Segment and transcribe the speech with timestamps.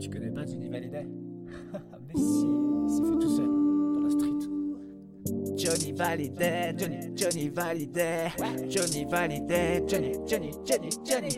[0.00, 1.06] Tu connais pas Johnny Hallyday
[2.06, 2.14] Mais
[5.78, 8.32] Johnny Hallyday, Johnny, Johnny Hallyday,
[8.68, 11.28] Johnny Hallyday, Johnny, Johnny, Johnny, Johnny.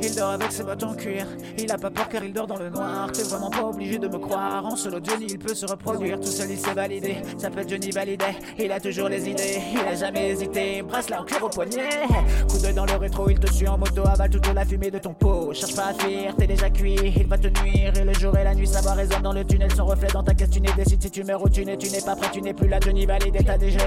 [0.00, 1.26] Il dort avec ses bottes en cuir,
[1.58, 3.12] il a pas peur car il dort dans le noir.
[3.12, 4.64] T'es vraiment pas obligé de me croire.
[4.64, 6.18] En solo, Johnny, il peut se reproduire.
[6.18, 7.16] Tout seul, il s'est validé.
[7.36, 10.82] S'appelle Johnny Hallyday, il a toujours les idées, il a jamais hésité.
[10.82, 12.06] Bracelet en cuir au poignet.
[12.48, 14.98] Coup d'œil dans le rétro, il te suit en moto, avale toute la fumée de
[14.98, 15.52] ton pot.
[15.52, 17.92] Cherche pas à fuir, t'es déjà cuit, il va te nuire.
[17.98, 19.70] Et le jour et la nuit, savoir résonne dans le tunnel.
[19.76, 21.90] Son reflet dans ta caisse, tu n'es décide si tu meurs ou tu n'es, tu
[21.90, 22.78] n'es pas prêt, tu n'es plus là.
[22.80, 23.81] Johnny Hallyday, t'as déjà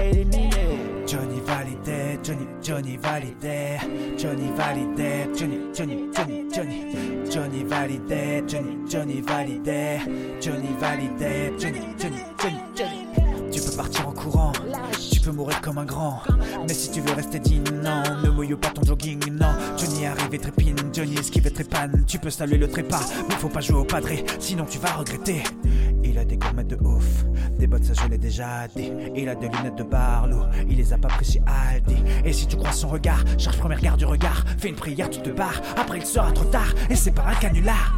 [1.06, 3.78] Johnny Validé, Johnny, Johnny Validé,
[4.18, 10.00] Johnny Validé, Johnny, Johnny, Johnny, Johnny, Johnny Validé, Johnny, Johnny Validé,
[10.40, 13.52] Johnny Validé, Johnny, Johnny, Johnny, Johnny.
[13.52, 14.52] Tu peux partir en courant,
[15.10, 16.20] tu peux mourir comme un grand.
[16.66, 19.54] Mais si tu veux rester digne, non, ne mouille pas ton jogging, non.
[19.78, 22.04] Johnny arrive et trépine, Johnny esquive et trépane.
[22.06, 25.42] Tu peux saluer le trépas, mais faut pas jouer au padré, sinon tu vas regretter.
[26.28, 27.24] Des gourmettes de ouf,
[27.58, 28.92] des bottes ça je l'ai déjà dit.
[29.14, 31.96] Il a des lunettes de Barlow, il les a pas pris chez Aldi.
[32.24, 34.44] Et si tu crois son regard, charge premier regard du regard.
[34.58, 36.74] Fais une prière, tu te barres, après il sera trop tard.
[36.90, 37.94] Et c'est pas un canular.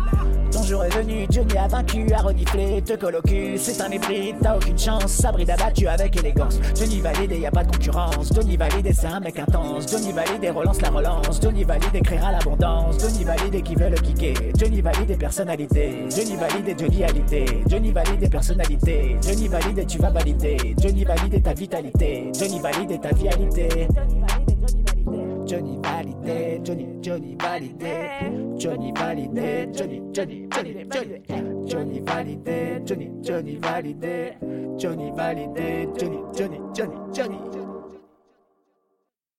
[0.69, 2.93] Jour est venu, Johnny a vaincu, a reniflé, te
[3.27, 6.61] cul, c'est un hybride, t'as aucune chance, Sabrina abattu avec élégance.
[6.79, 10.55] Johnny valide y a pas de concurrence, Johnny valide c'est un mec intense, Johnny valide
[10.55, 15.19] relance la relance, Johnny valide créera l'abondance, Johnny valide qui veut le kicker, Johnny valide
[15.19, 21.43] personnalité, Johnny valide Johnny alité, Johnny valide personnalité, Johnny valide tu vas valider, Johnny valide
[21.43, 23.89] ta vitalité, Johnny valide ta vitalité.
[23.95, 24.48] Johnny
[25.49, 36.48] ジョニーバリデジョニージョニーバリデジョニーバリデジョニージョニージョニージョニージョニーバリデージョニージョニーバリデージョニーバリデージョニージョニー